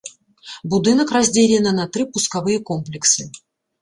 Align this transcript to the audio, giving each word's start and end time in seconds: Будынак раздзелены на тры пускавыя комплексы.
Будынак 0.73 1.13
раздзелены 1.15 1.71
на 1.81 1.85
тры 1.93 2.03
пускавыя 2.15 2.59
комплексы. 2.71 3.29